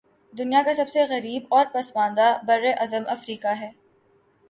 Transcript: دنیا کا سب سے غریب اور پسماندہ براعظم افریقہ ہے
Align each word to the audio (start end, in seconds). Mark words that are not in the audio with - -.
دنیا 0.33 0.61
کا 0.65 0.73
سب 0.73 0.89
سے 0.89 1.03
غریب 1.09 1.53
اور 1.53 1.65
پسماندہ 1.73 2.33
براعظم 2.45 3.03
افریقہ 3.07 3.55
ہے 3.59 3.69